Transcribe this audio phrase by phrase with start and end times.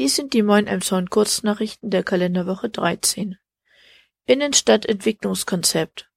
[0.00, 3.36] Dies sind die Moin Emshorn Kurznachrichten der Kalenderwoche 13.
[4.24, 6.08] Innenstadtentwicklungskonzept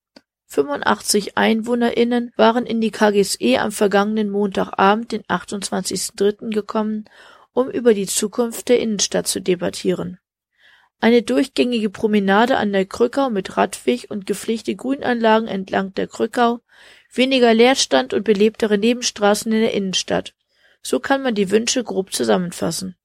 [0.45, 6.51] 85 EinwohnerInnen waren in die KGSE am vergangenen Montagabend, den 28.03.
[6.51, 7.09] gekommen,
[7.51, 10.17] um über die Zukunft der Innenstadt zu debattieren.
[11.01, 16.61] Eine durchgängige Promenade an der Krückau mit Radweg und gepflegte Grünanlagen entlang der Krückau,
[17.11, 20.33] weniger Leerstand und belebtere Nebenstraßen in der Innenstadt.
[20.81, 22.95] So kann man die Wünsche grob zusammenfassen.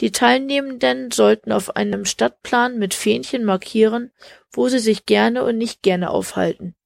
[0.00, 4.12] Die Teilnehmenden sollten auf einem Stadtplan mit Fähnchen markieren,
[4.52, 6.76] wo sie sich gerne und nicht gerne aufhalten.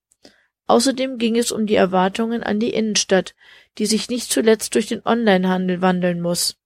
[0.67, 3.35] Außerdem ging es um die Erwartungen an die Innenstadt,
[3.77, 6.57] die sich nicht zuletzt durch den Onlinehandel wandeln muss.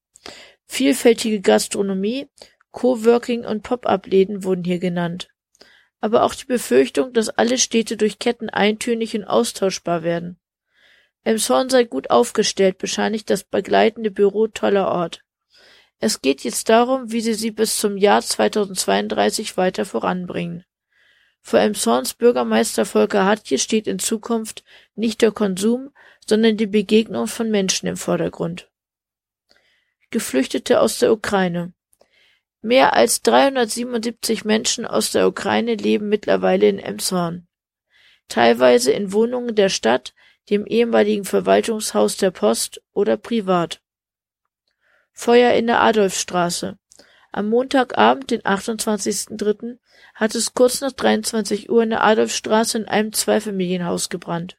[0.67, 2.29] Vielfältige Gastronomie,
[2.71, 5.29] Coworking und Pop-up-Läden wurden hier genannt.
[6.01, 10.39] Aber auch die Befürchtung, dass alle Städte durch Ketten eintönig und austauschbar werden.
[11.25, 15.25] Elmshorn sei gut aufgestellt, bescheinigt das begleitende Büro Toller Ort.
[15.99, 20.65] Es geht jetzt darum, wie sie sie bis zum Jahr 2032 weiter voranbringen.
[21.41, 25.91] Für Elmshorns Bürgermeister Volker Hatje steht in Zukunft nicht der Konsum,
[26.27, 28.69] sondern die Begegnung von Menschen im Vordergrund.
[30.11, 31.73] Geflüchtete aus der Ukraine.
[32.63, 37.47] Mehr als 377 Menschen aus der Ukraine leben mittlerweile in Elmshorn.
[38.29, 40.15] Teilweise in Wohnungen der Stadt,
[40.51, 43.81] dem ehemaligen Verwaltungshaus der Post oder privat.
[45.19, 46.77] Feuer in der Adolfstraße.
[47.33, 49.79] Am Montagabend, den 28.03.,
[50.15, 54.59] hat es kurz nach 23 Uhr in der Adolfstraße in einem Zweifamilienhaus gebrannt.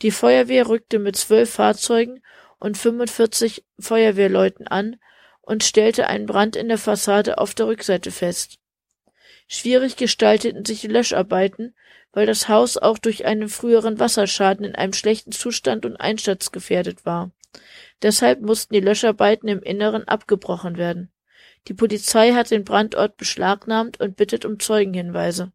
[0.00, 2.22] Die Feuerwehr rückte mit zwölf Fahrzeugen
[2.58, 4.96] und 45 Feuerwehrleuten an
[5.42, 8.58] und stellte einen Brand in der Fassade auf der Rückseite fest.
[9.46, 11.76] Schwierig gestalteten sich die Löscharbeiten,
[12.14, 17.30] weil das Haus auch durch einen früheren Wasserschaden in einem schlechten Zustand und einsturzgefährdet war.
[18.02, 21.12] Deshalb mussten die Löscharbeiten im Inneren abgebrochen werden.
[21.68, 25.52] Die Polizei hat den Brandort beschlagnahmt und bittet um Zeugenhinweise.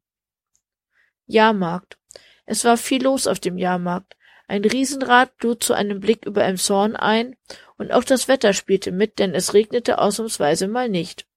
[1.26, 1.98] Jahrmarkt.
[2.46, 4.16] Es war viel los auf dem Jahrmarkt.
[4.48, 7.36] Ein Riesenrad lud zu einem Blick über Elmshorn ein,
[7.78, 11.28] und auch das Wetter spielte mit, denn es regnete ausnahmsweise mal nicht.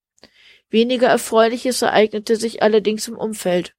[0.70, 3.74] Weniger Erfreuliches ereignete sich allerdings im Umfeld.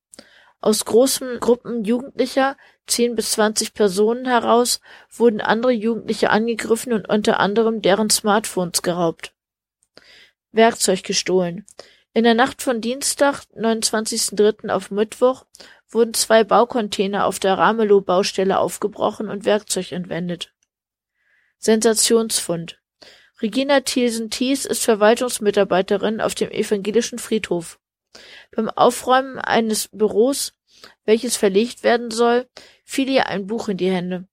[0.61, 2.55] Aus großen Gruppen Jugendlicher
[2.85, 4.79] zehn bis zwanzig Personen heraus
[5.09, 9.33] wurden andere Jugendliche angegriffen und unter anderem deren Smartphones geraubt.
[10.51, 11.65] Werkzeug gestohlen.
[12.13, 14.69] In der Nacht von Dienstag, 29.03.
[14.69, 15.45] auf Mittwoch
[15.89, 20.53] wurden zwei Baucontainer auf der Ramelow-Baustelle aufgebrochen und Werkzeug entwendet.
[21.57, 22.79] Sensationsfund.
[23.41, 27.79] Regina Thielsen-Thies ist Verwaltungsmitarbeiterin auf dem evangelischen Friedhof.
[28.55, 30.53] Beim Aufräumen eines Büros,
[31.05, 32.47] welches verlegt werden soll,
[32.83, 34.27] fiel ihr ein Buch in die Hände.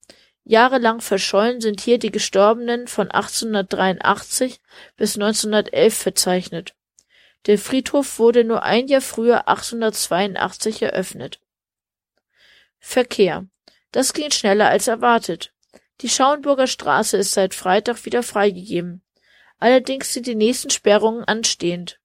[0.45, 4.61] Jahrelang verschollen sind hier die Gestorbenen von 1883
[4.97, 6.75] bis 1911 verzeichnet.
[7.47, 11.41] Der Friedhof wurde nur ein Jahr früher 1882 eröffnet.
[12.79, 13.47] Verkehr.
[13.93, 15.53] Das ging schneller als erwartet.
[16.01, 19.03] Die Schauenburger Straße ist seit Freitag wieder freigegeben.
[19.59, 22.01] Allerdings sind die nächsten Sperrungen anstehend.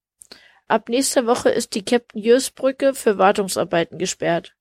[0.68, 4.56] Ab nächster Woche ist die Captain-Jörs-Brücke für Wartungsarbeiten gesperrt.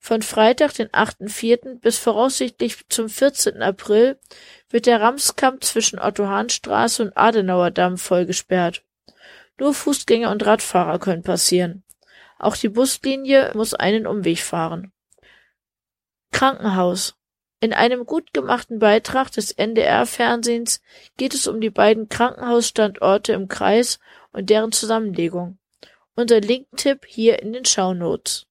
[0.00, 1.80] Von Freitag, den 8.4.
[1.80, 3.62] bis voraussichtlich zum 14.
[3.62, 4.18] April
[4.68, 8.82] wird der Ramskamp zwischen Otto-Hahn-Straße und Adenauerdamm voll gesperrt.
[9.58, 11.84] Nur Fußgänger und Radfahrer können passieren.
[12.38, 14.92] Auch die Buslinie muss einen Umweg fahren.
[16.32, 17.16] Krankenhaus.
[17.64, 20.82] In einem gut gemachten Beitrag des NDR-Fernsehens
[21.16, 24.00] geht es um die beiden Krankenhausstandorte im Kreis
[24.32, 25.56] und deren Zusammenlegung.
[26.14, 28.44] Unser Linktipp hier in den Shownotes.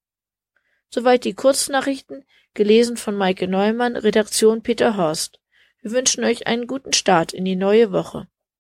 [0.89, 2.25] Soweit die Kurznachrichten,
[2.55, 5.39] gelesen von Maike Neumann, Redaktion Peter Horst.
[5.83, 8.27] Wir wünschen euch einen guten Start in die neue Woche.